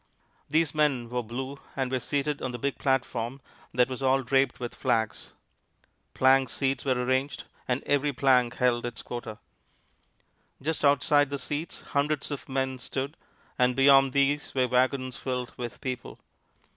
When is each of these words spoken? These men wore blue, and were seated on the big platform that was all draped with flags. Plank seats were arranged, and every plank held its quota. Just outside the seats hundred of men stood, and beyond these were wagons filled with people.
These 0.49 0.73
men 0.73 1.09
wore 1.11 1.23
blue, 1.23 1.59
and 1.75 1.91
were 1.91 1.99
seated 1.99 2.41
on 2.41 2.51
the 2.51 2.57
big 2.57 2.79
platform 2.79 3.39
that 3.71 3.87
was 3.87 4.01
all 4.01 4.23
draped 4.23 4.59
with 4.59 4.73
flags. 4.73 5.33
Plank 6.15 6.49
seats 6.49 6.83
were 6.83 6.95
arranged, 6.95 7.43
and 7.67 7.83
every 7.83 8.11
plank 8.11 8.55
held 8.55 8.83
its 8.87 9.03
quota. 9.03 9.37
Just 10.59 10.83
outside 10.83 11.29
the 11.29 11.37
seats 11.37 11.81
hundred 11.81 12.31
of 12.31 12.49
men 12.49 12.79
stood, 12.79 13.15
and 13.59 13.75
beyond 13.75 14.11
these 14.13 14.55
were 14.55 14.67
wagons 14.67 15.17
filled 15.17 15.53
with 15.55 15.79
people. 15.81 16.19